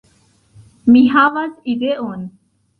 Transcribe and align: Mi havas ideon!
Mi 0.95 1.05
havas 1.17 1.55
ideon! 1.77 2.29